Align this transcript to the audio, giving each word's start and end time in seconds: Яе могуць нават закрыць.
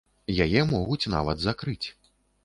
Яе 0.45 0.61
могуць 0.69 1.11
нават 1.15 1.43
закрыць. 1.43 1.87